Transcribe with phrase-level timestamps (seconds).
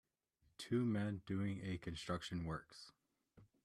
[0.57, 2.91] Two men doing a construction works